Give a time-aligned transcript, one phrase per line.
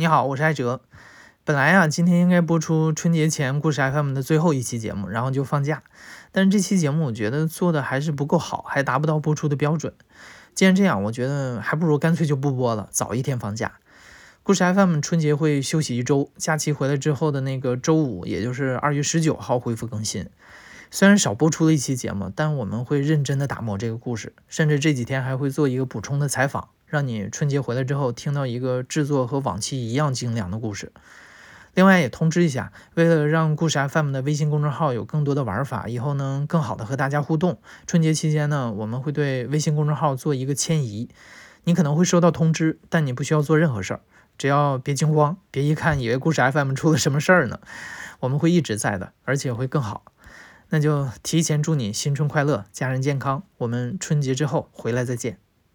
[0.00, 0.80] 你好，我是艾哲。
[1.42, 5.82] 本来啊，今天应该播出春节前故事 FM 的最后一期节目，然后就放假。
[6.30, 9.92] 但是这期节目我觉得做的还是不够好，还达不到播出的标准。
[10.54, 13.72] 既然这样，我觉得还不如干脆就不播了，早一天放假。
[14.44, 20.28] 故事 FM 春节会休息一周，假期回来之后的那个周五，也就是二月十九号恢复更新。
[20.90, 30.92] 虽然少播出了一期节目，但我们会认真的打磨这个故事，甚至这几天还会做一个补充的采访，让你春节回来之后听到一个制作和往期一样精良的故事。
[31.74, 41.08] 另外也通知一下，为了让故事 FM 的微信公众号有更多的玩法，以后能更好的和大家互动，春节期间呢，我们会对微信公众号做一个迁移。
[41.64, 44.00] 你可能会收到通知，但你不需要做任何事儿，
[44.38, 47.60] 只要别惊慌，别一看以为故事 FM 出了什么事儿呢，
[48.20, 50.02] 我们会一直在的，而且会更好。
[50.70, 53.42] 那就提前祝你新春快乐，家人健康。
[53.58, 55.38] 我们春节之后回来再见。